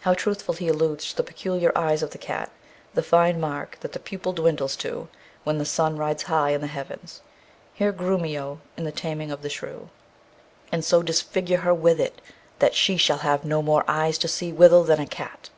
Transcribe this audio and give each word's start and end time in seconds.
How 0.00 0.14
truthfully 0.14 0.56
he 0.60 0.68
alludes 0.68 1.10
to 1.10 1.16
the 1.16 1.22
peculiar 1.22 1.70
eyes 1.76 2.02
of 2.02 2.12
the 2.12 2.16
cat, 2.16 2.50
the 2.94 3.02
fine 3.02 3.38
mark 3.38 3.76
that 3.80 3.92
the 3.92 3.98
pupil 3.98 4.32
dwindles 4.32 4.74
to 4.76 5.08
when 5.44 5.58
the 5.58 5.66
sun 5.66 5.98
rides 5.98 6.22
high 6.22 6.52
in 6.52 6.62
the 6.62 6.66
heavens! 6.66 7.20
Hear 7.74 7.92
Grumio 7.92 8.60
in 8.78 8.84
The 8.84 8.90
Taming 8.90 9.30
of 9.30 9.42
the 9.42 9.50
Shrew: 9.50 9.90
And 10.72 10.82
so 10.82 11.02
disfigure 11.02 11.58
her 11.58 11.74
with 11.74 12.00
it, 12.00 12.22
that 12.58 12.74
she 12.74 12.96
shall 12.96 13.18
have 13.18 13.44
no 13.44 13.60
more 13.60 13.84
eyes 13.86 14.16
to 14.20 14.28
see 14.28 14.50
withal 14.50 14.82
than 14.84 14.98
a 15.00 15.06
cat. 15.06 15.50